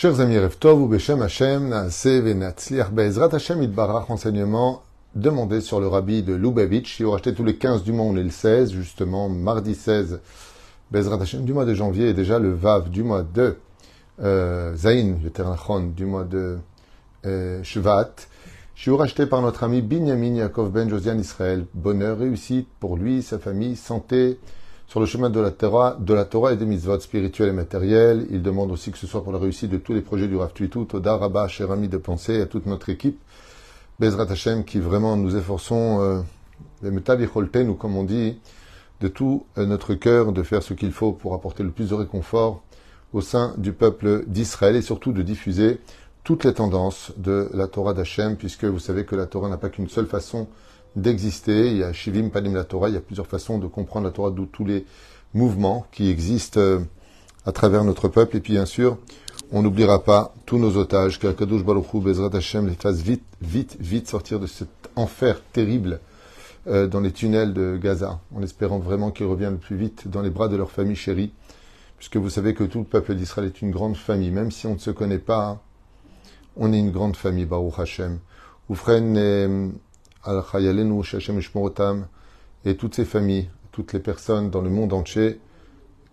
[0.00, 4.84] Chers amis, Reftov ou Beshem Hashem, Naase Venatzliach Bezrat Hashem Idbarach, enseignement
[5.16, 7.00] demandé sur le rabbi de Lubavitch.
[7.00, 10.20] Il aura acheté tous les 15 du mois, on est le 16, justement, mardi 16,
[10.92, 13.56] Bezrat Hashem du mois de janvier et déjà le Vav du mois de
[14.22, 15.16] euh, Zain,
[15.96, 16.58] du mois de
[17.26, 18.14] euh, Shvat.
[18.76, 21.66] Shiur acheté par notre ami Binyamin Yaakov Ben Josian Israël.
[21.74, 24.38] Bonheur, réussite pour lui, sa famille, santé,
[24.88, 28.26] sur le chemin de la Torah, de la Torah et des mitzvot spirituels et matériels.
[28.30, 30.54] Il demande aussi que ce soit pour la réussite de tous les projets du Rav
[30.54, 33.20] Tuitou, Toda, Rabba, cher ami de pensée, à toute notre équipe.
[34.00, 36.24] Bezrat Hashem, qui vraiment nous efforçons,
[36.82, 38.38] euh, comme on dit,
[39.02, 41.94] de tout euh, notre cœur, de faire ce qu'il faut pour apporter le plus de
[41.94, 42.62] réconfort
[43.12, 45.80] au sein du peuple d'Israël et surtout de diffuser
[46.24, 49.68] toutes les tendances de la Torah d'Hachem, puisque vous savez que la Torah n'a pas
[49.68, 50.48] qu'une seule façon
[51.00, 51.70] d'exister.
[51.70, 54.12] Il y a Shivim Panim la Torah, il y a plusieurs façons de comprendre la
[54.12, 54.84] Torah, d'où tous les
[55.34, 56.78] mouvements qui existent euh,
[57.46, 58.36] à travers notre peuple.
[58.36, 58.98] Et puis bien sûr,
[59.50, 63.76] on n'oubliera pas tous nos otages, qu'Akadosh Baruch Hu, Bezrat Hashem, les fasse vite, vite,
[63.80, 66.00] vite sortir de cet enfer terrible
[66.66, 70.20] euh, dans les tunnels de Gaza, en espérant vraiment qu'ils reviennent le plus vite dans
[70.20, 71.32] les bras de leur famille chérie,
[71.96, 74.74] puisque vous savez que tout le peuple d'Israël est une grande famille, même si on
[74.74, 75.62] ne se connaît pas,
[76.56, 78.18] on est une grande famille, Baruch Hashem.
[80.24, 81.40] Al Chayalenu Shashem
[82.64, 85.40] et toutes ces familles, toutes les personnes dans le monde entier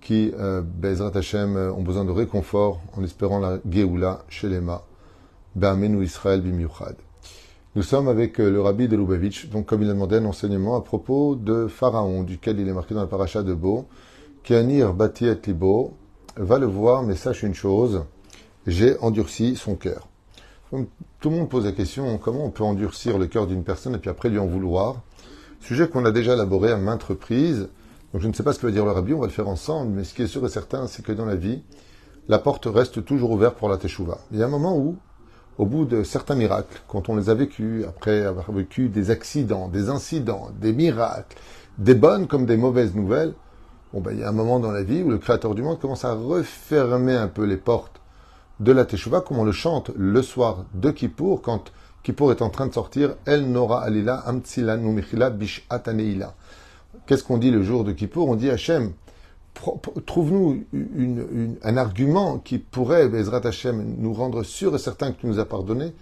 [0.02, 4.84] qui, euh, Bezrat euh, ont besoin de réconfort en espérant la Geoula, Shelema,
[5.56, 6.96] Be'amenu Israël Bimiuchad.
[7.76, 10.76] Nous sommes avec euh, le rabbi de Lubavitch, donc comme il a demandé un enseignement
[10.76, 13.86] à propos de Pharaon, duquel il est marqué dans la paracha de Beau,
[14.44, 15.94] Kianir Batiet Libo,
[16.38, 18.04] va le voir, mais sache une chose,
[18.68, 20.08] j'ai endurci son cœur
[20.72, 23.98] tout le monde pose la question comment on peut endurcir le cœur d'une personne et
[23.98, 25.02] puis après lui en vouloir?
[25.62, 27.70] Sujet qu'on a déjà élaboré à maintes reprises.
[28.14, 29.48] Donc je ne sais pas ce que veut dire le rabbi, on va le faire
[29.48, 31.64] ensemble, mais ce qui est sûr et certain, c'est que dans la vie,
[32.28, 34.20] la porte reste toujours ouverte pour la teshuva.
[34.32, 34.96] Il y a un moment où,
[35.58, 39.68] au bout de certains miracles, quand on les a vécus, après avoir vécu des accidents,
[39.68, 41.38] des incidents, des miracles,
[41.78, 43.34] des bonnes comme des mauvaises nouvelles,
[43.94, 45.80] bon ben, il y a un moment dans la vie où le Créateur du monde
[45.80, 48.02] commence à refermer un peu les portes
[48.60, 51.72] de la Teshuvah, comme on le chante le soir de Kippour, quand
[52.04, 56.34] Kippour est en train de sortir, El Nora Alila Amtsila Numichila Bish Ataneila.
[57.06, 58.30] Qu'est-ce qu'on dit le jour de Kippour?
[58.30, 58.94] On dit Hachem,
[60.06, 60.64] trouve-nous
[61.64, 65.46] un argument qui pourrait, Bezrat Hachem, nous rendre sûrs et certains que tu nous as
[65.46, 65.94] pardonné.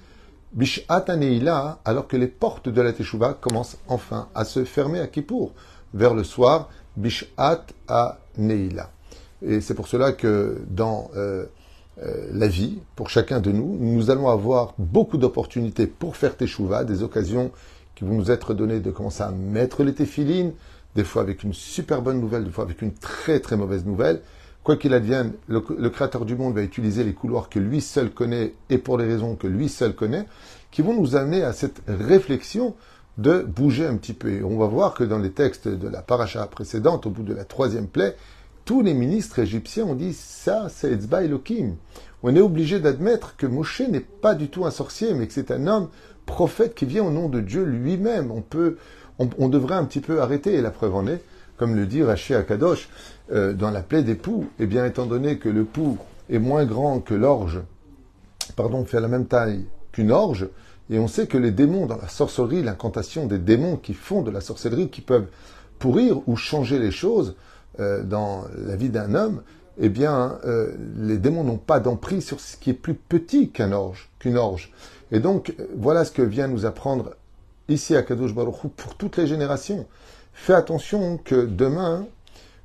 [0.54, 5.08] Bish Ataneila, alors que les portes de la Teshuvah commencent enfin à se fermer à
[5.08, 5.54] Kippour,
[5.94, 7.66] vers le soir, Bishat
[8.38, 8.92] Neila.
[9.42, 11.46] Et c'est pour cela que dans euh,
[12.02, 13.78] euh, la vie pour chacun de nous.
[13.80, 17.52] Nous allons avoir beaucoup d'opportunités pour faire teshuva, des occasions
[17.94, 20.54] qui vont nous être données de commencer à mettre les téphilines,
[20.96, 24.22] des fois avec une super bonne nouvelle, des fois avec une très très mauvaise nouvelle.
[24.64, 25.60] Quoi qu'il advienne, le,
[25.90, 29.36] Créateur du monde va utiliser les couloirs que lui seul connaît et pour les raisons
[29.36, 30.26] que lui seul connaît,
[30.72, 32.74] qui vont nous amener à cette réflexion
[33.18, 34.32] de bouger un petit peu.
[34.32, 37.34] Et on va voir que dans les textes de la paracha précédente, au bout de
[37.34, 38.16] la troisième plaie,
[38.66, 41.76] tous les ministres égyptiens ont dit ça, c'est Etzba Elohim.
[42.24, 45.52] On est obligé d'admettre que Moshe n'est pas du tout un sorcier, mais que c'est
[45.52, 45.90] un homme
[46.26, 48.32] prophète qui vient au nom de Dieu lui-même.
[48.32, 48.78] On peut,
[49.20, 50.54] on, devrait un petit peu arrêter.
[50.54, 51.22] Et la preuve en est,
[51.58, 52.88] comme le dit Raché Akadosh,
[53.34, 55.98] euh, dans la plaie des poux, eh bien, étant donné que le pou
[56.30, 57.62] est moins grand que l'orge,
[58.56, 60.48] pardon, fait la même taille qu'une orge,
[60.90, 64.32] et on sait que les démons dans la sorcellerie, l'incantation des démons qui font de
[64.32, 65.28] la sorcellerie, qui peuvent
[65.80, 67.36] pourrir ou changer les choses,
[67.80, 69.42] euh, dans la vie d'un homme,
[69.80, 73.72] eh bien, euh, les démons n'ont pas d'emprise sur ce qui est plus petit qu'un
[73.72, 74.72] orge, qu'une orge.
[75.12, 77.16] Et donc, voilà ce que vient nous apprendre
[77.70, 79.88] ici à Kadosh Baruch pour toutes les générations.
[80.34, 82.06] Fais attention que demain,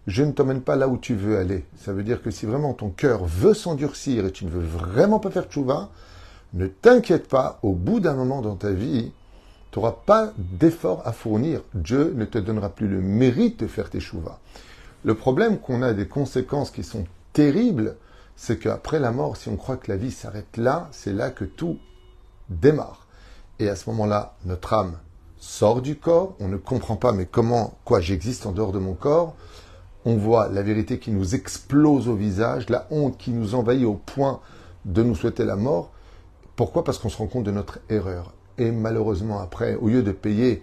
[0.07, 1.65] je ne t'emmène pas là où tu veux aller.
[1.77, 5.19] Ça veut dire que si vraiment ton cœur veut s'endurcir et tu ne veux vraiment
[5.19, 5.91] pas faire tchouva,
[6.55, 9.13] ne t'inquiète pas, au bout d'un moment dans ta vie,
[9.71, 11.61] tu n'auras pas d'effort à fournir.
[11.75, 14.39] Dieu ne te donnera plus le mérite de faire tes chouvas.
[15.05, 17.97] Le problème qu'on a des conséquences qui sont terribles,
[18.35, 21.45] c'est qu'après la mort, si on croit que la vie s'arrête là, c'est là que
[21.45, 21.79] tout
[22.49, 23.07] démarre.
[23.61, 24.99] Et à ce moment-là, notre âme
[25.39, 28.95] sort du corps, on ne comprend pas mais comment, quoi, j'existe en dehors de mon
[28.95, 29.37] corps,
[30.05, 33.95] on voit la vérité qui nous explose au visage, la honte qui nous envahit au
[33.95, 34.41] point
[34.85, 35.91] de nous souhaiter la mort.
[36.57, 36.83] Pourquoi?
[36.83, 38.33] Parce qu'on se rend compte de notre erreur.
[38.57, 40.63] Et malheureusement, après, au lieu de payer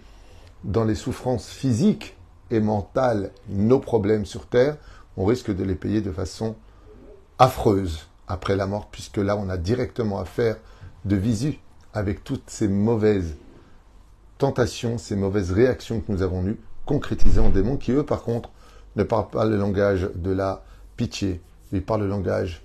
[0.64, 2.15] dans les souffrances physiques
[2.50, 4.76] et mentale nos problèmes sur Terre,
[5.16, 6.56] on risque de les payer de façon
[7.38, 10.56] affreuse après la mort, puisque là, on a directement affaire
[11.04, 11.58] de visu
[11.94, 13.36] avec toutes ces mauvaises
[14.38, 18.50] tentations, ces mauvaises réactions que nous avons eues, concrétisées en démons, qui eux, par contre,
[18.96, 20.62] ne parlent pas le langage de la
[20.96, 21.40] pitié,
[21.72, 22.62] ils parlent le langage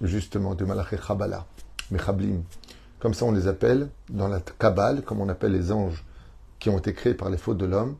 [0.00, 1.46] justement de Malaché Chabala,
[1.90, 2.42] Mechablim.
[2.98, 6.04] Comme ça on les appelle dans la Kabbale, comme on appelle les anges
[6.58, 7.96] qui ont été créés par les fautes de l'homme,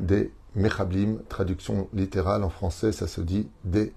[0.00, 3.92] des Mechablim, traduction littérale en français, ça se dit des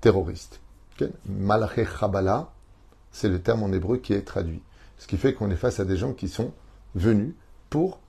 [0.00, 0.60] terroristes.
[0.94, 1.10] Okay?
[1.26, 1.86] Malaché
[3.12, 4.62] c'est le terme en hébreu qui est traduit.
[4.98, 6.52] Ce qui fait qu'on est face à des gens qui sont
[6.94, 7.34] venus
[7.70, 8.00] pour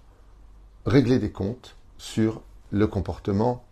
[0.85, 2.41] régler des comptes sur
[2.71, 3.63] le comportement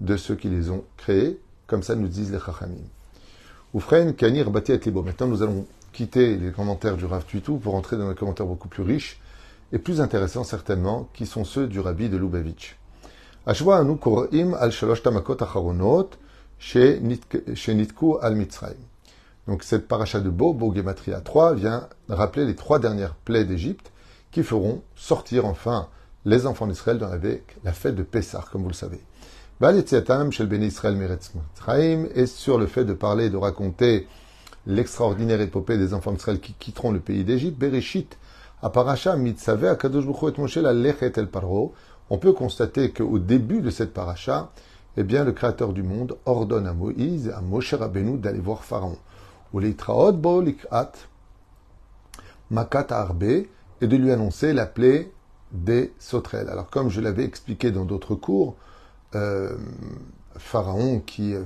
[0.00, 2.76] de ceux qui les ont créés, comme ça nous disent les Chachamim.
[3.72, 4.72] Oufren, Kanir, Bati.
[4.90, 8.68] Maintenant, nous allons quitter les commentaires du Rav Tuitou pour entrer dans des commentaires beaucoup
[8.68, 9.20] plus riches
[9.72, 12.79] et plus intéressants certainement, qui sont ceux du Rabbi de Lubavitch.
[19.46, 23.92] Donc cette paracha de Bo, Bo Gematria 3, vient rappeler les trois dernières plaies d'Égypte
[24.30, 25.88] qui feront sortir enfin
[26.26, 29.00] les enfants d'Israël avec la fête de Pessah, comme vous le savez.
[32.14, 34.06] Et sur le fait de parler, de raconter
[34.66, 38.18] l'extraordinaire épopée des enfants d'Israël qui quitteront le pays d'Égypte, Bereshit,
[38.62, 40.04] à Paracha, Mitzave, Akadosh
[40.56, 41.72] et el Paro,
[42.10, 44.50] on peut constater qu'au début de cette paracha,
[44.96, 48.98] eh le Créateur du monde ordonne à Moïse, à Moshe Rabbeinu, d'aller voir Pharaon.
[49.52, 49.60] Ou
[50.12, 50.44] bo
[52.50, 55.10] makat arbe, et de lui annoncer la plaie
[55.52, 56.48] des sauterelles.
[56.48, 58.56] Alors, comme je l'avais expliqué dans d'autres cours,
[59.14, 59.56] euh,
[60.36, 61.44] Pharaon, qui euh,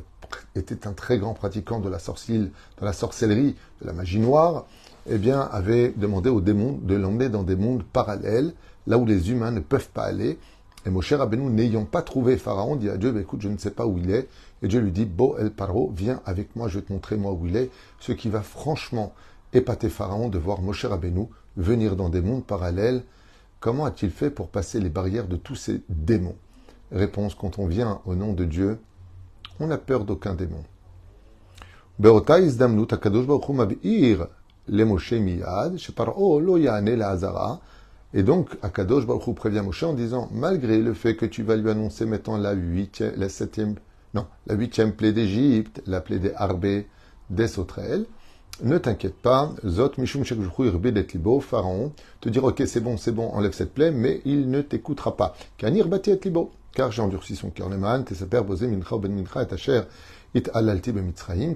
[0.54, 2.50] était un très grand pratiquant de la, de
[2.84, 4.66] la sorcellerie, de la magie noire,
[5.08, 8.54] eh avait demandé aux démons de l'emmener dans des mondes parallèles,
[8.86, 10.38] là où les humains ne peuvent pas aller.
[10.86, 13.70] Et Moshe Rabbeinu, n'ayant pas trouvé Pharaon, dit à Dieu, bah, écoute, je ne sais
[13.70, 14.28] pas où il est.
[14.62, 17.32] Et Dieu lui dit, Bo el Paro, viens avec moi, je vais te montrer moi
[17.32, 17.70] où il est.
[18.00, 19.14] Ce qui va franchement
[19.52, 21.26] épater Pharaon de voir Moshe Rabbeinu
[21.56, 23.02] venir dans des mondes parallèles.
[23.60, 26.36] Comment a-t-il fait pour passer les barrières de tous ces démons?
[26.92, 28.78] Réponse, quand on vient au nom de Dieu,
[29.60, 30.62] on n'a peur d'aucun démon.
[38.16, 41.68] Et donc, Akadosh Baruch prévient Moshe en disant, malgré le fait que tu vas lui
[41.68, 43.74] annoncer maintenant la huitième, la septième,
[44.14, 46.86] non, la huitième plaie d'Égypte, la plaie des Harbés,
[47.28, 48.06] des sauterelles,
[48.62, 53.52] ne t'inquiète pas, Zot Mishum Libo, Pharaon, te dire, ok, c'est bon, c'est bon, enlève
[53.52, 55.34] cette plaie, mais il ne t'écoutera pas.
[55.58, 57.68] Kanir Bati Libo car j'ai endurci son cœur.
[57.68, 58.04] Ben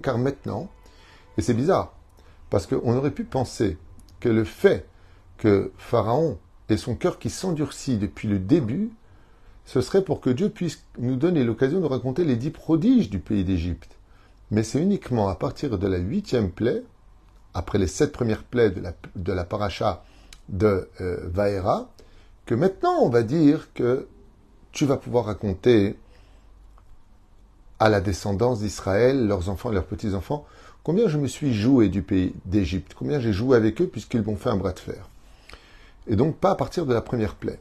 [0.02, 0.69] car maintenant,
[1.37, 1.93] et c'est bizarre,
[2.50, 3.76] parce qu'on aurait pu penser
[4.20, 4.88] que le fait
[5.37, 6.38] que Pharaon
[6.69, 8.91] ait son cœur qui s'endurcit depuis le début,
[9.65, 13.19] ce serait pour que Dieu puisse nous donner l'occasion de raconter les dix prodiges du
[13.19, 13.97] pays d'Égypte.
[14.50, 16.82] Mais c'est uniquement à partir de la huitième plaie,
[17.53, 20.05] après les sept premières plaies de la, paracha
[20.49, 21.91] de euh, Vaera,
[22.47, 24.06] que maintenant on va dire que
[24.73, 25.99] tu vas pouvoir raconter
[27.79, 30.47] à la descendance d'Israël, leurs enfants et leurs petits-enfants,
[30.82, 34.37] combien je me suis joué du pays d'Égypte, combien j'ai joué avec eux puisqu'ils m'ont
[34.37, 35.09] fait un bras de fer.
[36.08, 37.60] Et donc pas à partir de la première plaie.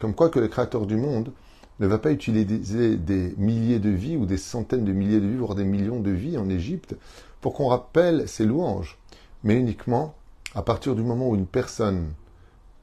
[0.00, 1.32] Comme quoi que le Créateur du monde
[1.80, 5.36] ne va pas utiliser des milliers de vies ou des centaines de milliers de vies,
[5.36, 6.96] voire des millions de vies en Égypte,
[7.40, 8.98] pour qu'on rappelle ses louanges,
[9.44, 10.14] mais uniquement
[10.54, 12.12] à partir du moment où une personne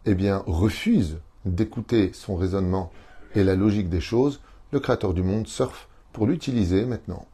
[0.06, 2.92] eh bien, refuse d'écouter son raisonnement
[3.36, 7.26] et la logique des choses, le Créateur du monde surfe pour l'utiliser maintenant,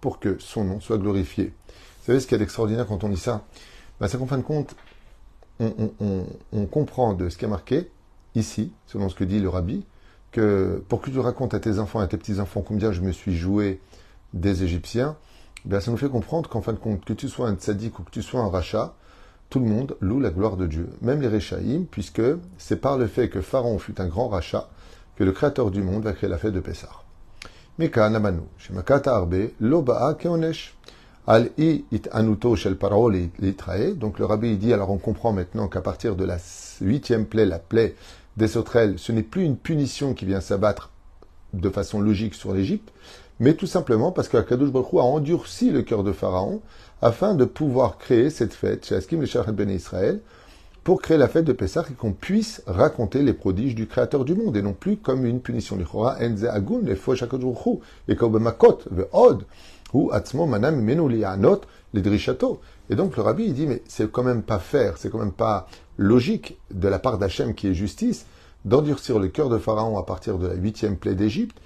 [0.00, 1.52] pour que son nom soit glorifié.
[1.68, 3.44] Vous savez ce qui est extraordinaire quand on lit ça?
[4.00, 4.74] Ben, C'est qu'en fin de compte,
[5.60, 7.90] on, comprend de ce qui est marqué
[8.34, 9.84] ici, selon ce que dit le rabbi,
[10.32, 13.12] que pour que tu racontes à tes enfants et à tes petits-enfants combien je me
[13.12, 13.80] suis joué
[14.32, 15.16] des Égyptiens,
[15.64, 18.02] ben, ça nous fait comprendre qu'en fin de compte, que tu sois un tzaddik ou
[18.02, 18.94] que tu sois un rachat,
[19.48, 22.22] tout le monde loue la gloire de Dieu, même les Réchaïm, puisque
[22.58, 24.68] c'est par le fait que Pharaon fut un grand rachat
[25.16, 26.90] que le Créateur du monde va créer la fête de Pessah.
[27.78, 30.76] Mika namanu, shemakata arbe, loba'a keonesh.
[31.26, 33.94] Al i it anuto shel parole litrae.
[33.94, 36.36] Donc le rabbi dit, alors on comprend maintenant qu'à partir de la
[36.80, 37.94] huitième plaie, la plaie
[38.36, 40.90] des sauterelles, ce n'est plus une punition qui vient s'abattre
[41.54, 42.92] de façon logique sur l'Égypte,
[43.40, 46.60] mais tout simplement parce qu'Akadosh Baruch a endurci le cœur de Pharaon
[47.00, 50.20] afin de pouvoir créer cette fête chez Askim le Ben Israël,
[50.82, 54.34] pour créer la fête de Pessah et qu'on puisse raconter les prodiges du Créateur du
[54.34, 55.78] monde et non plus comme une punition.
[62.90, 65.32] Et donc le rabbi il dit mais c'est quand même pas faire, c'est quand même
[65.32, 68.26] pas logique de la part d'Hachem qui est justice
[68.64, 71.56] d'endurcir le cœur de Pharaon à partir de la huitième plaie d'Égypte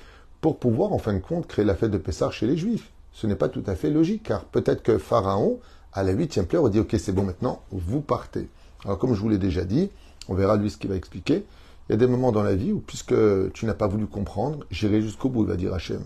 [0.41, 2.91] pour pouvoir en fin de compte créer la fête de Pessah chez les Juifs.
[3.13, 5.59] Ce n'est pas tout à fait logique car peut-être que Pharaon
[5.93, 8.49] à la huitième plaie aurait dit ok c'est bon maintenant vous partez.
[8.85, 9.91] Alors comme je vous l'ai déjà dit,
[10.29, 11.45] on verra lui ce qu'il va expliquer.
[11.89, 13.15] Il y a des moments dans la vie où, puisque
[13.55, 16.03] tu n'as pas voulu comprendre, j'irai jusqu'au bout, va dire Hachem.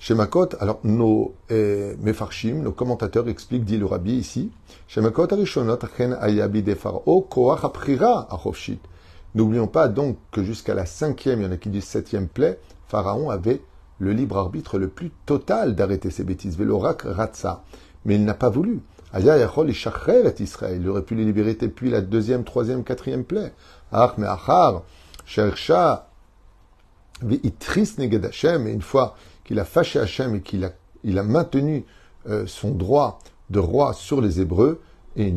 [0.00, 4.52] Chez Makot, alors nos euh, mefarshim, nos commentateurs expliquent, dit le rabbi ici,
[4.86, 8.80] chez Makot arishonot chen ayabi de pharaon koach aprira achofshit.
[9.34, 12.58] N'oublions pas donc que jusqu'à la cinquième, il y en a qui disent septième plaie,
[12.88, 13.60] Pharaon avait
[13.98, 16.56] le libre arbitre le plus total d'arrêter ses bêtises.
[16.56, 17.62] Velorak ratsa.
[18.04, 18.80] Mais il n'a pas voulu.
[19.12, 20.80] Aya yachol et Israël.
[20.80, 23.52] Il aurait pu les libérer depuis la deuxième, troisième, quatrième plaie.
[23.92, 24.82] Ach me achar,
[25.26, 26.08] chercha,
[27.22, 28.66] ve'itris neged Hashem.
[28.66, 29.16] Et une fois
[29.48, 30.72] qu'il a fâché Hachem et qu'il a,
[31.04, 31.86] il a maintenu
[32.28, 34.82] euh, son droit de roi sur les Hébreux,
[35.16, 35.32] et Et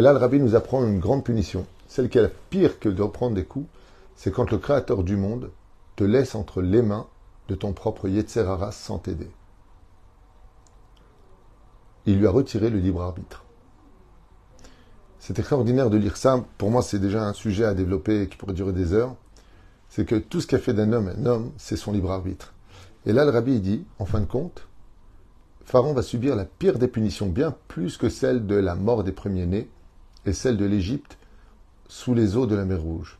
[0.00, 1.66] là, le rabbi nous apprend une grande punition.
[1.88, 3.68] Celle qui est la pire que de reprendre des coups,
[4.14, 5.50] c'est quand le Créateur du monde
[5.94, 7.06] te laisse entre les mains
[7.48, 9.30] de ton propre Yetzerara sans t'aider.
[12.06, 13.44] Il lui a retiré le libre arbitre.
[15.18, 16.42] C'est extraordinaire de lire ça.
[16.56, 19.16] Pour moi, c'est déjà un sujet à développer qui pourrait durer des heures.
[19.96, 22.52] C'est que tout ce qui a fait d'un homme un homme, c'est son libre arbitre.
[23.06, 24.68] Et là, le rabbi dit, en fin de compte,
[25.64, 29.12] Pharaon va subir la pire des punitions, bien plus que celle de la mort des
[29.12, 29.70] premiers-nés
[30.26, 31.16] et celle de l'Égypte
[31.88, 33.18] sous les eaux de la mer Rouge.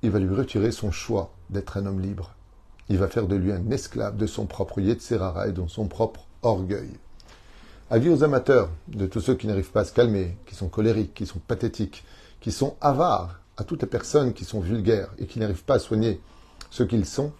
[0.00, 2.36] Il va lui retirer son choix d'être un homme libre.
[2.88, 6.26] Il va faire de lui un esclave de son propre Yetzerara et de son propre
[6.40, 6.88] orgueil.
[7.90, 11.12] Avis aux amateurs, de tous ceux qui n'arrivent pas à se calmer, qui sont colériques,
[11.12, 12.02] qui sont pathétiques,
[12.40, 15.78] qui sont avares, à toutes les personnes qui sont vulgaires et qui n'arrivent pas à
[15.78, 16.20] soigner
[16.70, 17.32] ce qu'ils sont,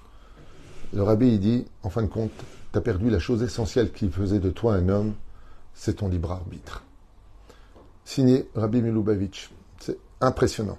[0.93, 2.33] le rabbi dit, en fin de compte,
[2.73, 5.15] tu as perdu la chose essentielle qui faisait de toi un homme,
[5.75, 6.83] c'est ton libre arbitre.
[8.05, 9.51] Signé Rabbi Milubavitch.
[9.79, 10.79] C'est impressionnant.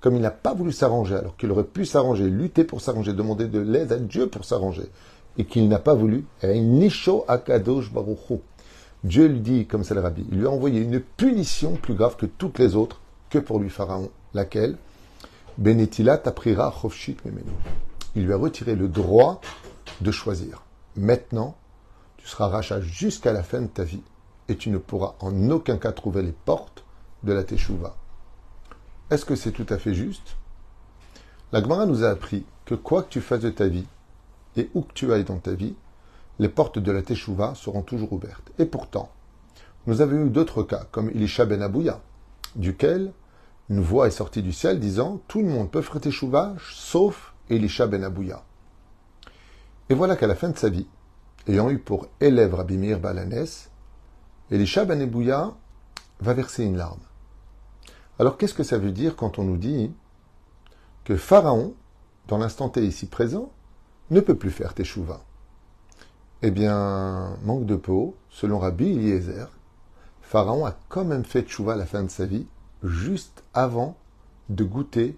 [0.00, 3.46] Comme il n'a pas voulu s'arranger, alors qu'il aurait pu s'arranger, lutter pour s'arranger, demander
[3.46, 4.90] de l'aide à Dieu pour s'arranger,
[5.38, 6.24] et qu'il n'a pas voulu,
[9.04, 12.16] Dieu lui dit, comme c'est le rabbi, il lui a envoyé une punition plus grave
[12.16, 14.10] que toutes les autres, que pour lui Pharaon.
[14.32, 14.78] Laquelle?
[15.58, 16.74] Benetila taprira
[18.16, 19.42] Il lui a retiré le droit
[20.00, 20.62] de choisir.
[20.96, 21.54] Maintenant,
[22.16, 24.02] tu seras rachat jusqu'à la fin de ta vie
[24.48, 26.84] et tu ne pourras en aucun cas trouver les portes
[27.22, 27.96] de la Teshuvah.
[29.10, 30.36] Est-ce que c'est tout à fait juste?
[31.52, 33.86] La Gemara nous a appris que quoi que tu fasses de ta vie
[34.56, 35.74] et où que tu ailles dans ta vie,
[36.38, 38.50] les portes de la Teshuvah seront toujours ouvertes.
[38.58, 39.10] Et pourtant,
[39.86, 42.00] nous avons eu d'autres cas, comme Elisha ben Abouya,
[42.56, 43.12] duquel
[43.70, 47.86] une voix est sortie du ciel disant Tout le monde peut faire Teshuvah sauf Elisha
[47.86, 48.42] ben Abouya.
[49.90, 50.86] Et voilà qu'à la fin de sa vie,
[51.46, 53.70] ayant eu pour élève Rabbi Balanès,
[54.50, 55.54] Elisha ben Ebouya
[56.20, 57.00] va verser une larme.
[58.18, 59.92] Alors qu'est-ce que ça veut dire quand on nous dit
[61.04, 61.74] que Pharaon,
[62.28, 63.52] dans l'instant T ici présent,
[64.10, 65.20] ne peut plus faire Teshuvah?
[66.46, 69.48] Eh bien, manque de peau, selon Rabbi Eliezer,
[70.20, 72.46] Pharaon a quand même fait Teshuvah à la fin de sa vie,
[72.82, 73.96] juste avant
[74.50, 75.16] de goûter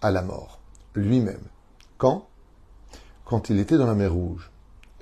[0.00, 0.60] à la mort,
[0.94, 1.44] lui-même.
[1.98, 2.26] Quand?
[3.26, 4.50] Quand il était dans la mer Rouge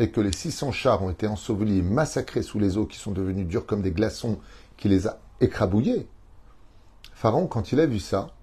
[0.00, 3.12] et que les 600 chars ont été ensevelis et massacrés sous les eaux qui sont
[3.12, 4.40] devenus durs comme des glaçons,
[4.76, 6.08] qui les a écrabouillés,
[7.14, 8.34] Pharaon, quand il a vu ça,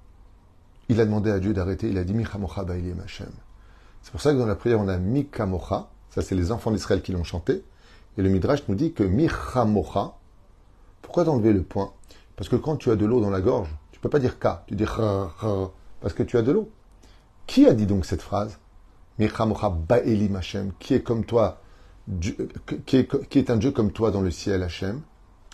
[0.88, 1.90] il a demandé à Dieu d'arrêter.
[1.90, 3.34] Il a dit Michamocha Ba'ilim Hashem.
[4.02, 5.90] C'est pour ça que dans la prière, on a Mikamocha.
[6.18, 7.64] Ça, c'est les enfants d'Israël qui l'ont chanté.
[8.18, 9.04] Et le Midrash nous dit que.
[11.04, 11.92] Pourquoi t'enlever le point?
[12.36, 14.64] Parce que quand tu as de l'eau dans la gorge, tu peux pas dire Ka.
[14.66, 16.72] Tu dis Parce que tu as de l'eau.
[17.46, 18.58] Qui a dit donc cette phrase?
[19.20, 21.62] Qui est comme toi,
[22.88, 25.02] qui est, un Dieu comme toi dans le ciel, Hachem,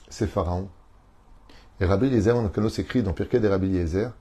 [0.08, 0.70] c'est Pharaon.
[1.82, 4.12] Et Rabbi Eliezer, on s'écrit dans Pirkei des Rabbi Eliezer,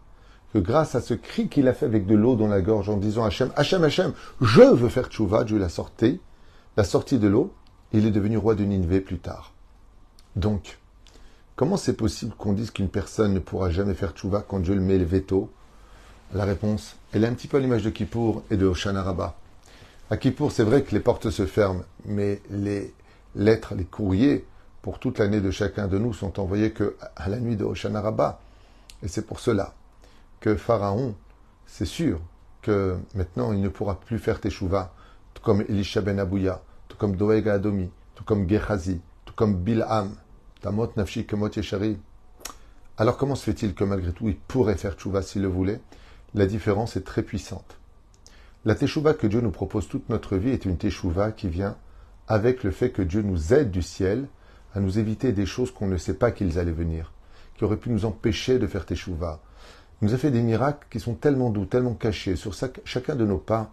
[0.52, 2.96] que grâce à ce cri qu'il a fait avec de l'eau dans la gorge en
[2.96, 6.20] disant Hachem, Hachem, Hachem, je veux faire tchouva, Dieu l'a sorti,
[6.76, 7.52] la sortie de l'eau,
[7.92, 9.52] il est devenu roi de Nineveh plus tard.
[10.36, 10.78] Donc,
[11.56, 14.80] comment c'est possible qu'on dise qu'une personne ne pourra jamais faire tchouva quand Dieu le
[14.80, 15.50] met le veto?
[16.32, 19.36] La réponse, elle est un petit peu à l'image de Kippour et de Hoshana Rabbah.
[20.08, 22.94] À Kippour, c'est vrai que les portes se ferment, mais les
[23.34, 24.46] lettres, les courriers
[24.80, 28.00] pour toute l'année de chacun de nous sont envoyés que à la nuit de Hoshana
[28.00, 28.40] Rabbah.
[29.02, 29.74] Et c'est pour cela
[30.40, 31.14] que Pharaon,
[31.66, 32.18] c'est sûr
[32.62, 34.92] que maintenant il ne pourra plus faire Teshuvah,
[35.34, 40.14] tout comme Elisha ben Abouya, tout comme Doeg Adomi, tout comme Gehazi, tout comme Bil'am,
[40.60, 41.98] Tamot Nafshi Kemot Yeshari.
[42.96, 45.80] Alors comment se fait-il que malgré tout il pourrait faire Teshuvah s'il le voulait?
[46.34, 47.76] La différence est très puissante.
[48.64, 51.76] La teshuva que Dieu nous propose toute notre vie est une teshuva qui vient
[52.28, 54.28] avec le fait que Dieu nous aide du ciel
[54.72, 57.12] à nous éviter des choses qu'on ne sait pas qu'ils allaient venir,
[57.56, 59.40] qui auraient pu nous empêcher de faire teshuva.
[60.00, 63.26] Il nous a fait des miracles qui sont tellement doux, tellement cachés sur chacun de
[63.26, 63.72] nos pas,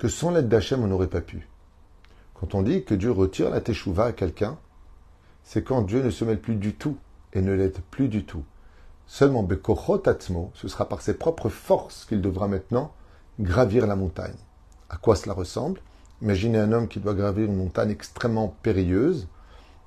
[0.00, 1.46] que sans l'aide d'Hachem, on n'aurait pas pu.
[2.32, 4.56] Quand on dit que Dieu retire la teshuva à quelqu'un,
[5.44, 6.96] c'est quand Dieu ne se mêle plus du tout
[7.34, 8.42] et ne l'aide plus du tout.
[9.06, 9.46] Seulement,
[10.54, 12.94] ce sera par ses propres forces qu'il devra maintenant
[13.38, 14.38] gravir la montagne.
[14.88, 15.82] À quoi cela ressemble?
[16.22, 19.28] Imaginez un homme qui doit gravir une montagne extrêmement périlleuse,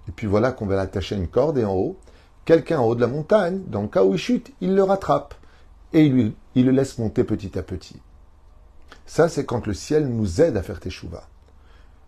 [0.07, 1.97] et puis voilà qu'on va l'attacher à une corde, et en haut,
[2.45, 5.33] quelqu'un en haut de la montagne, dans le cas où il chute, il le rattrape,
[5.91, 7.99] et il, lui, il le laisse monter petit à petit.
[9.05, 11.27] Ça, c'est quand le ciel nous aide à faire teshuva.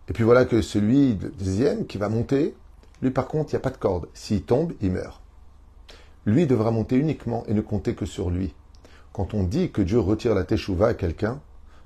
[0.08, 2.54] Et puis voilà que celui deuxième qui va monter,
[3.02, 4.08] lui par contre, il n'y a pas de corde.
[4.14, 5.20] S'il tombe, il meurt.
[6.24, 8.54] Lui devra monter uniquement et ne compter que sur lui.
[9.12, 11.40] Quand on dit que Dieu retire la teshuva à quelqu'un,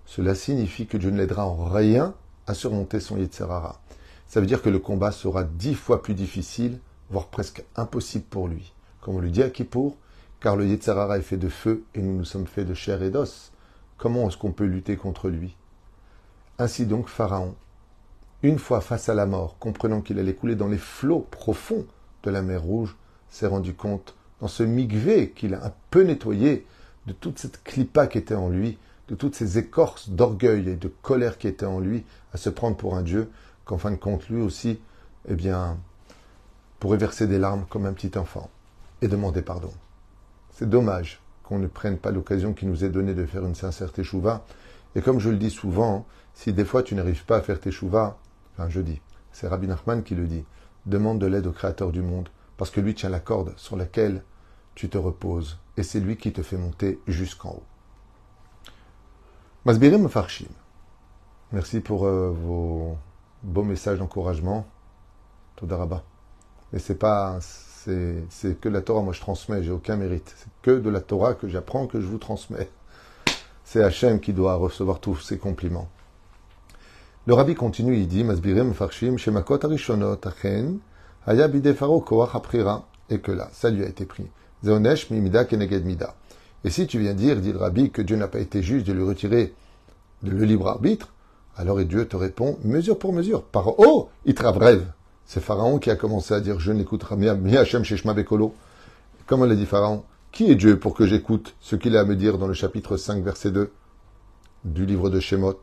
[0.06, 2.14] cela signifie que Dieu ne l'aidera en rien
[2.46, 3.80] à surmonter son Yetzerara.
[4.26, 6.78] Ça veut dire que le combat sera dix fois plus difficile,
[7.10, 8.72] voire presque impossible pour lui.
[9.00, 9.96] Comme on lui dit à Kippour,
[10.40, 13.10] car le Yetzerara est fait de feu et nous nous sommes faits de chair et
[13.10, 13.52] d'os.
[14.00, 15.54] Comment est-ce qu'on peut lutter contre lui?
[16.58, 17.54] Ainsi donc, Pharaon,
[18.42, 21.84] une fois face à la mort, comprenant qu'il allait couler dans les flots profonds
[22.22, 22.96] de la mer Rouge,
[23.28, 26.66] s'est rendu compte, dans ce migvé qu'il a un peu nettoyé,
[27.08, 28.78] de toute cette clipa qui était en lui,
[29.08, 32.78] de toutes ces écorces d'orgueil et de colère qui étaient en lui, à se prendre
[32.78, 33.30] pour un Dieu,
[33.66, 34.80] qu'en fin de compte, lui aussi,
[35.28, 35.76] eh bien,
[36.78, 38.48] pourrait verser des larmes comme un petit enfant
[39.02, 39.72] et demander pardon.
[40.52, 43.90] C'est dommage qu'on ne prenne pas l'occasion qui nous est donnée de faire une sincère
[43.90, 44.44] teshuva.
[44.94, 48.18] Et comme je le dis souvent, si des fois tu n'arrives pas à faire teshuva,
[48.52, 49.00] enfin je dis,
[49.32, 50.44] c'est Rabbi Nachman qui le dit,
[50.86, 54.22] demande de l'aide au Créateur du monde, parce que lui tient la corde sur laquelle
[54.76, 57.64] tu te reposes, et c'est lui qui te fait monter jusqu'en haut.
[59.64, 60.46] Masbirim Farshim,
[61.50, 62.96] merci pour euh, vos
[63.42, 64.66] beaux messages d'encouragement.
[65.56, 66.04] Todaraba.
[66.72, 67.38] Mais c'est pas
[67.84, 70.34] c'est que la Torah, moi je transmets, j'ai aucun mérite.
[70.36, 72.68] C'est que de la Torah que j'apprends, que je vous transmets.
[73.64, 75.88] C'est Hachem qui doit recevoir tous ces compliments.
[77.26, 80.78] Le rabbi continue, il dit, Masbirim farshim shemakot arishonot achen,
[81.26, 82.30] haya bidefaro koach
[83.08, 84.26] et que là, ça lui a été pris.
[84.64, 86.14] Zeonesh mimida keneged mida.
[86.64, 88.92] Et si tu viens dire, dit le rabbi, que Dieu n'a pas été juste de
[88.92, 89.54] lui retirer
[90.22, 91.12] le libre arbitre,
[91.56, 94.86] alors Dieu te répond, mesure pour mesure, par oh, il brève.
[95.32, 98.52] C'est Pharaon qui a commencé à dire Je n'écouterai mi Hachem Sheshma Bekolo.
[99.28, 102.16] Comment l'a dit Pharaon Qui est Dieu pour que j'écoute ce qu'il a à me
[102.16, 103.70] dire dans le chapitre 5, verset 2
[104.64, 105.60] du livre de Shemot?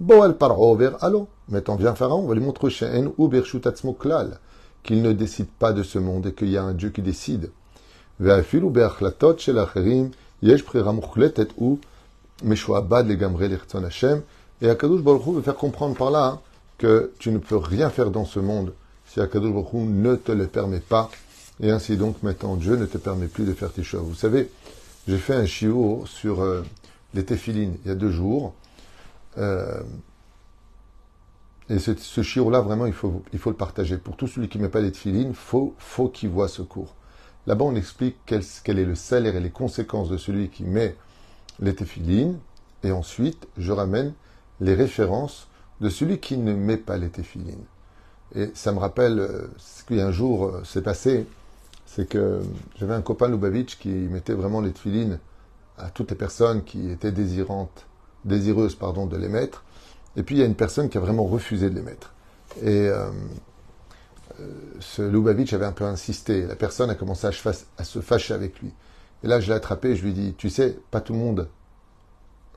[0.00, 1.28] Boal paro vers Allo.
[1.48, 2.66] Maintenant vient Pharaon, on va lui montrer
[3.16, 4.40] ou Klal,
[4.82, 7.52] qu'il ne décide pas de ce monde et qu'il y a un Dieu qui décide.
[8.20, 9.50] Et Akadosh
[15.02, 16.40] Baruch Hu veut faire comprendre par là hein,
[16.78, 18.72] que tu ne peux rien faire dans ce monde
[19.14, 21.08] si Akadosh Baruch ne te le permet pas,
[21.60, 24.02] et ainsi donc maintenant Dieu ne te permet plus de faire tes choses.
[24.02, 24.50] Vous savez,
[25.06, 26.62] j'ai fait un chiot sur euh,
[27.14, 28.54] les téphilines il y a deux jours,
[29.38, 29.80] euh,
[31.70, 33.98] et ce, ce là vraiment, il faut, le partager.
[33.98, 36.62] Pour tout celui qui ne met pas les téphilines, il faut, faut qu'il voit ce
[36.62, 36.94] cours.
[37.46, 40.96] Là-bas, on explique quel, quel, est le salaire et les conséquences de celui qui met
[41.60, 42.38] les téphilines,
[42.82, 44.12] et ensuite, je ramène
[44.60, 45.46] les références
[45.80, 47.64] de celui qui ne met pas les téphilines.
[48.34, 51.26] Et ça me rappelle euh, ce qui un jour euh, s'est passé,
[51.86, 52.40] c'est que
[52.76, 55.18] j'avais un copain Lubavitch qui mettait vraiment les tefilines
[55.78, 57.86] à toutes les personnes qui étaient désirantes,
[58.24, 59.64] désireuses pardon, de les mettre.
[60.16, 62.12] Et puis il y a une personne qui a vraiment refusé de les mettre.
[62.62, 63.10] Et euh,
[64.80, 66.42] ce Lubavitch avait un peu insisté.
[66.42, 67.30] La personne a commencé à,
[67.78, 68.72] à se fâcher avec lui.
[69.22, 71.18] Et là, je l'ai attrapé et je lui ai dit, tu sais, pas tout le
[71.18, 71.48] monde.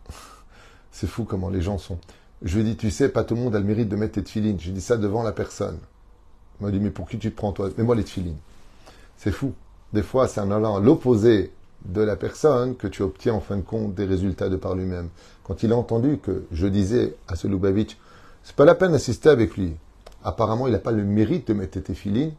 [0.92, 2.00] C'est fou comment les gens sont.
[2.43, 4.13] Je lui ai dit, tu sais, pas tout le monde a le mérite de mettre
[4.13, 4.60] tes tefilines.
[4.60, 5.80] J'ai dit ça devant la personne.
[6.60, 7.69] Il m'a dit, mais pour qui tu te prends, toi?
[7.78, 8.38] Mets-moi les tefilines.
[9.17, 9.54] C'est fou.
[9.93, 11.52] Des fois, c'est en allant à l'opposé
[11.86, 15.10] de la personne que tu obtiens en fin de compte des résultats de par lui-même.
[15.43, 17.97] Quand il a entendu que je disais à ce Lubavitch,
[18.43, 19.76] c'est pas la peine d'assister avec lui.
[20.23, 22.34] Apparemment, il n'a pas le mérite de mettre tes tefilines.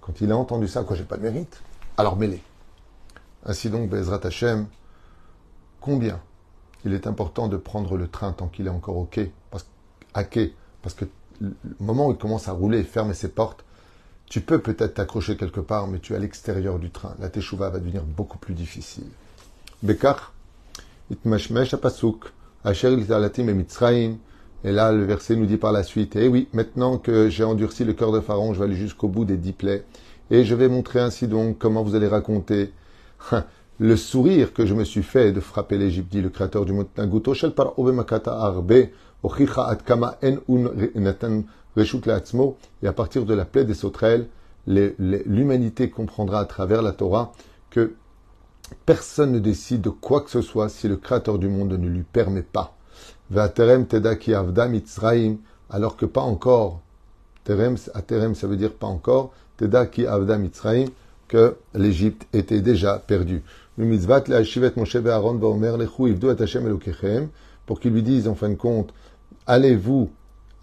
[0.00, 1.60] Quand il a entendu ça, quoi, j'ai pas le mérite
[1.96, 2.42] Alors mets-les.
[3.44, 4.66] Ainsi donc, Bezrat Hashem,
[5.80, 6.20] combien
[6.84, 9.66] il est important de prendre le train tant qu'il est encore au quai, parce,
[10.14, 11.04] à quai, parce que
[11.40, 13.64] le moment où il commence à rouler et fermer ses portes,
[14.26, 17.14] tu peux peut-être t'accrocher quelque part, mais tu es à l'extérieur du train.
[17.18, 19.04] La teshuva va devenir beaucoup plus difficile.
[19.82, 20.32] Bekar,
[21.10, 22.32] itmashmesh apasuk,
[22.64, 24.16] asher et mitzraim.
[24.64, 27.84] Et là, le verset nous dit par la suite, eh oui, maintenant que j'ai endurci
[27.84, 29.84] le cœur de Pharaon, je vais aller jusqu'au bout des dix plaies.
[30.30, 32.72] Et je vais montrer ainsi donc comment vous allez raconter
[33.82, 36.86] le sourire que je me suis fait de frapper l'Égypte, dit le créateur du monde.
[42.82, 44.28] Et à partir de la plaie des sauterelles,
[44.68, 47.32] l'humanité comprendra à travers la Torah
[47.70, 47.94] que
[48.86, 52.04] personne ne décide de quoi que ce soit si le créateur du monde ne lui
[52.04, 52.76] permet pas.
[55.70, 56.80] alors que pas encore.
[57.42, 59.32] Terem, ça veut dire pas encore.
[59.56, 60.38] Teda ki avda
[61.28, 63.42] que l'Égypte était déjà perdue.
[67.66, 68.94] Pour qu'ils lui disent en fin de compte,
[69.46, 70.10] allez-vous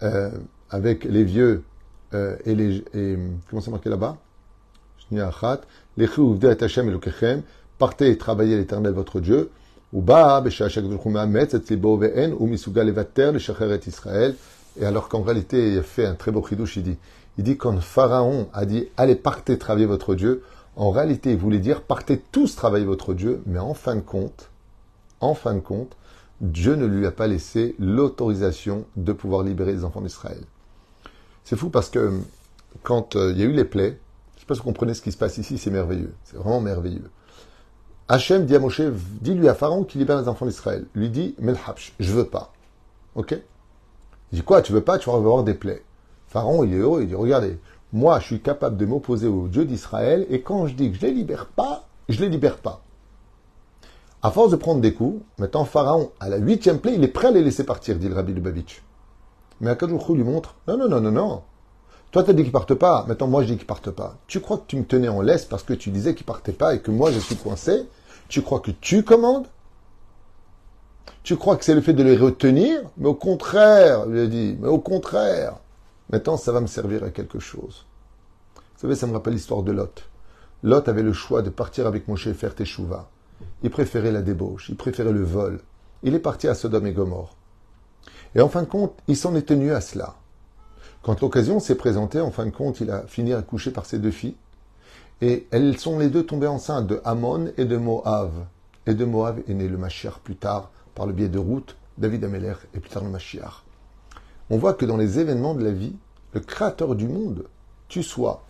[0.02, 0.30] euh,
[0.70, 1.62] avec les vieux
[2.14, 2.84] euh, et les
[3.48, 4.16] comment c'est marqué là-bas?
[7.78, 9.50] Partez et travaillez l'éternel votre Dieu.
[9.92, 9.98] Et
[14.86, 16.96] alors qu'en réalité, il fait un très beau chidouche, il dit,
[17.38, 20.44] il dit quand Pharaon a dit, allez, partez travailler votre Dieu,
[20.80, 24.48] en réalité, il voulait dire, partez tous travailler votre Dieu, mais en fin de compte,
[25.20, 25.94] en fin de compte,
[26.40, 30.40] Dieu ne lui a pas laissé l'autorisation de pouvoir libérer les enfants d'Israël.
[31.44, 32.18] C'est fou parce que
[32.82, 33.98] quand euh, il y a eu les plaies,
[34.32, 36.14] je ne sais pas si vous comprenez ce qui se passe ici, c'est merveilleux.
[36.24, 37.10] C'est vraiment merveilleux.
[38.08, 38.80] Hachem dit à Moshe,
[39.20, 40.86] dis-lui à Pharaon qu'il libère les enfants d'Israël.
[40.94, 42.54] Lui dit, Melhabsh, je veux pas.
[43.16, 43.32] Ok?
[44.32, 45.84] Il dit quoi, tu veux pas, tu vas avoir des plaies.
[46.26, 47.58] Pharaon, il est heureux, il dit, regardez,
[47.92, 51.02] moi, je suis capable de m'opposer au Dieu d'Israël, et quand je dis que je
[51.02, 52.82] les libère pas, je les libère pas.
[54.22, 57.28] À force de prendre des coups, maintenant Pharaon, à la huitième plaie, il est prêt
[57.28, 58.82] à les laisser partir, dit le rabbi Lubavitch.
[59.60, 61.42] Mais Akadoujou lui montre, non, non, non, non, non.
[62.10, 63.04] Toi, tu as dit qu'ils partent pas.
[63.06, 64.16] Maintenant, moi, je dis qu'ils partent pas.
[64.26, 66.74] Tu crois que tu me tenais en laisse parce que tu disais qu'ils partaient pas
[66.74, 67.88] et que moi, je suis coincé?
[68.28, 69.46] Tu crois que tu commandes?
[71.22, 72.80] Tu crois que c'est le fait de les retenir?
[72.96, 75.54] Mais au contraire, il a dit, mais au contraire.
[76.12, 77.86] Maintenant, ça va me servir à quelque chose.
[78.56, 80.04] Vous savez, ça me rappelle l'histoire de Lot.
[80.64, 83.08] Lot avait le choix de partir avec Moshe et faire Teshuvah.
[83.62, 85.60] Il préférait la débauche, il préférait le vol.
[86.02, 87.36] Il est parti à Sodome et Gomorre.
[88.34, 90.16] Et en fin de compte, il s'en est tenu à cela.
[91.02, 93.98] Quand l'occasion s'est présentée, en fin de compte, il a fini à coucher par ses
[93.98, 94.36] deux filles.
[95.20, 98.32] Et elles sont les deux tombées enceintes de Ammon et de Moab.
[98.86, 102.24] Et de Moab est né le Mashiach plus tard, par le biais de Ruth, David
[102.24, 103.64] Ameler et plus tard le Mashiach.
[104.50, 105.94] On voit que dans les événements de la vie,
[106.32, 107.44] le créateur du monde,
[107.88, 108.44] tu sois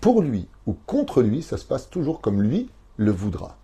[0.00, 3.56] pour lui ou contre lui, ça se passe toujours comme lui le voudra.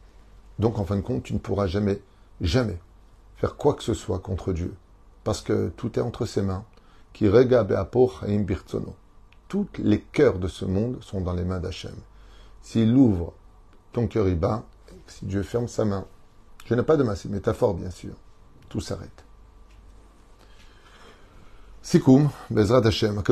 [0.59, 2.01] Donc en fin de compte, tu ne pourras jamais,
[2.41, 2.79] jamais
[3.37, 4.75] faire quoi que ce soit contre Dieu.
[5.25, 6.65] Parce que tout est entre ses mains.
[7.13, 7.29] Qui
[9.49, 11.95] Tous les cœurs de ce monde sont dans les mains d'Hachem.
[12.63, 13.35] S'il ouvre,
[13.93, 14.65] ton cœur y bat.
[15.07, 16.07] Si Dieu ferme sa main,
[16.65, 18.15] je n'ai pas de une métaphore bien sûr.
[18.69, 19.25] Tout s'arrête.
[21.83, 23.23] Sikoum, Bezrat Hashem,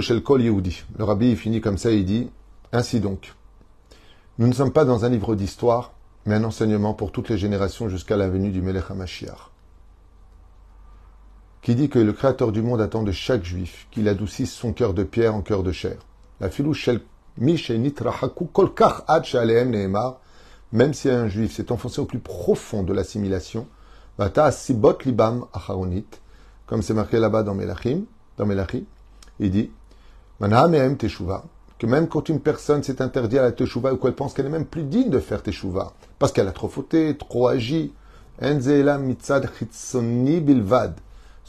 [0.00, 0.84] Shel Kol Yehudi.
[0.96, 2.30] Le rabbi finit comme ça, il dit
[2.72, 3.34] Ainsi donc,
[4.38, 5.92] nous ne sommes pas dans un livre d'histoire,
[6.24, 9.50] mais un enseignement pour toutes les générations jusqu'à la venue du Melech HaMashiach.
[11.62, 14.94] Qui dit que le Créateur du monde attend de chaque juif qu'il adoucisse son cœur
[14.94, 15.96] de pierre en cœur de chair.
[16.40, 17.00] La filou shel
[17.38, 17.56] même
[20.94, 23.66] si un juif s'est enfoncé au plus profond de l'assimilation,
[24.50, 26.06] sibot libam acharonit,
[26.72, 28.04] comme c'est marqué là-bas dans Melachim,
[28.38, 28.84] dans Melachim,
[29.38, 29.70] il dit,
[30.40, 34.48] que même quand une personne s'est interdite à la teshuva ou qu'elle pense qu'elle est
[34.48, 37.92] même plus digne de faire teshuva, parce qu'elle a trop fauté, trop agi,
[38.40, 38.48] ce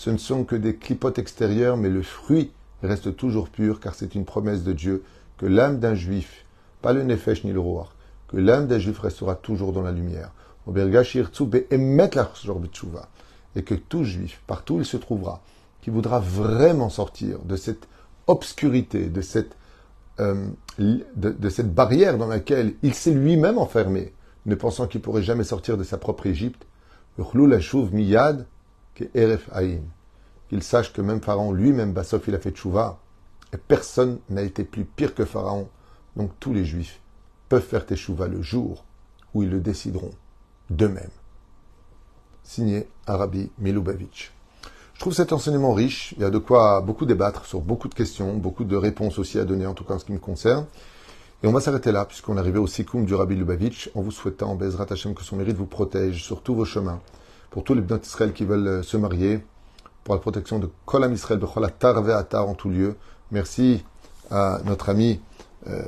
[0.10, 4.26] ne sont que des clipotes extérieures, mais le fruit reste toujours pur, car c'est une
[4.26, 5.04] promesse de Dieu
[5.38, 6.44] que l'âme d'un juif,
[6.82, 7.88] pas le nefesh ni le roi,
[8.28, 10.34] que l'âme d'un juif restera toujours dans la lumière
[13.56, 15.42] et que tout juif, partout où il se trouvera,
[15.82, 17.88] qui voudra vraiment sortir de cette
[18.28, 19.56] obscurité, de cette,
[20.20, 20.48] euh,
[20.80, 24.14] de, cette barrière dans laquelle il s'est lui-même enfermé,
[24.46, 26.66] ne pensant qu'il pourrait jamais sortir de sa propre Égypte,
[27.92, 28.48] miyad
[28.96, 33.00] qu'il sache que même Pharaon lui-même, Bassof, il a fait tchouva,
[33.54, 35.68] et personne n'a été plus pire que Pharaon.
[36.16, 37.00] Donc tous les juifs
[37.50, 38.84] peuvent faire teshuva le jour
[39.34, 40.12] où ils le décideront
[40.70, 41.10] d'eux-mêmes
[42.44, 44.32] signé Arabi Milubavitch.
[44.94, 47.96] Je trouve cet enseignement riche, il y a de quoi beaucoup débattre sur beaucoup de
[47.96, 50.66] questions, beaucoup de réponses aussi à donner, en tout cas en ce qui me concerne.
[51.42, 54.12] Et on va s'arrêter là, puisqu'on est arrivé au Sikoum du Rabbi Lubavitch, en vous
[54.12, 57.02] souhaitant, Bezrat Hashem, que son mérite vous protège sur tous vos chemins,
[57.50, 59.44] pour tous les bnot Israël qui veulent euh, se marier,
[60.04, 62.96] pour la protection de Kolam Israël, Bechola Tarve Atar en tout lieu.
[63.32, 63.84] Merci
[64.32, 65.20] à notre ami
[65.68, 65.84] euh,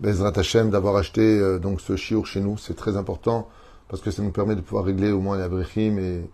[0.00, 3.48] Bezrat Hashem d'avoir acheté euh, donc ce chiour chez nous, c'est très important
[3.88, 6.28] parce que ça nous permet de pouvoir régler au moins les Abrechim et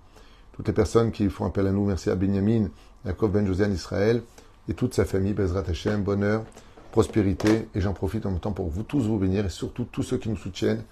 [0.52, 1.84] toutes les personnes qui font appel à nous.
[1.84, 2.68] Merci à Benjamin,
[3.04, 4.22] Yaakov Ben José Israël
[4.68, 6.44] et toute sa famille, Bezrat Hashem, bonheur,
[6.92, 7.68] prospérité.
[7.74, 10.18] Et j'en profite en même temps pour vous tous vous bénir et surtout tous ceux
[10.18, 10.84] qui nous soutiennent.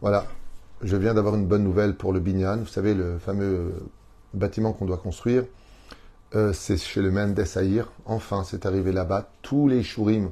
[0.00, 0.26] Voilà,
[0.82, 2.58] je viens d'avoir une bonne nouvelle pour le Binyan.
[2.58, 3.74] Vous savez, le fameux
[4.34, 5.44] bâtiment qu'on doit construire.
[6.34, 7.90] Euh, c'est chez le Mendes Aïr.
[8.04, 9.30] Enfin, c'est arrivé là-bas.
[9.42, 10.30] Tous les Shurim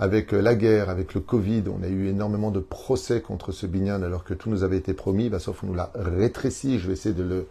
[0.00, 3.66] avec euh, la guerre, avec le Covid, on a eu énormément de procès contre ce
[3.66, 6.78] Binyan alors que tout nous avait été promis, bah, sauf qu'on nous l'a rétréci.
[6.78, 7.46] Je vais essayer de le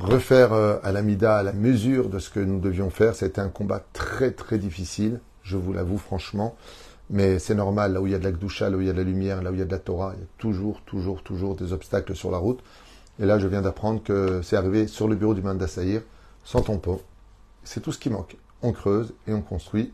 [0.00, 3.14] refaire euh, à l'amida, à la mesure de ce que nous devions faire.
[3.14, 6.56] C'était un combat très très difficile, je vous l'avoue franchement.
[7.08, 8.90] Mais c'est normal, là où il y a de la Gdusha, là où il y
[8.90, 10.26] a de la lumière, là où il y a de la Torah, il y a
[10.38, 12.64] toujours, toujours, toujours des obstacles sur la route.
[13.20, 16.00] Et là, je viens d'apprendre que c'est arrivé sur le bureau du Mandasaïr,
[16.44, 17.00] sans tampon.
[17.62, 18.36] C'est tout ce qui manque.
[18.62, 19.92] On creuse et on construit.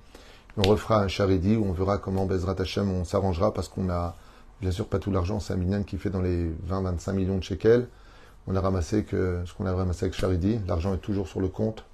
[0.62, 4.14] On refera un charidi où on verra comment Bezrat Hashem on s'arrangera parce qu'on a,
[4.60, 5.40] bien sûr, pas tout l'argent.
[5.40, 7.88] C'est un minyan qui fait dans les 20-25 millions de shekels.
[8.46, 10.58] On a ramassé que ce qu'on a ramassé avec charidi.
[10.68, 11.84] L'argent est toujours sur le compte.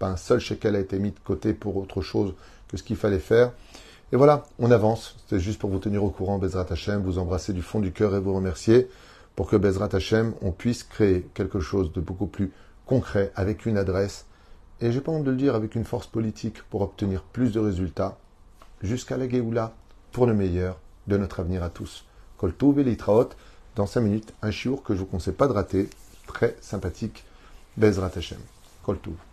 [0.00, 2.34] Pas un seul shekel a été mis de côté pour autre chose
[2.66, 3.52] que ce qu'il fallait faire.
[4.10, 5.14] Et voilà, on avance.
[5.28, 8.16] C'est juste pour vous tenir au courant, Bezrat Hashem, vous embrasser du fond du cœur
[8.16, 8.88] et vous remercier
[9.36, 12.50] pour que Bezrat Hashem, on puisse créer quelque chose de beaucoup plus
[12.86, 14.26] concret avec une adresse
[14.80, 17.60] et j'ai pas honte de le dire avec une force politique pour obtenir plus de
[17.60, 18.18] résultats
[18.82, 19.74] jusqu'à la Géoula
[20.12, 22.04] pour le meilleur de notre avenir à tous.
[22.38, 22.96] Koltouv et
[23.76, 25.88] dans 5 minutes, un chiour que je vous conseille pas de rater,
[26.26, 27.24] très sympathique,
[27.76, 28.38] Bezrat Hashem.
[28.82, 29.25] Koltouv.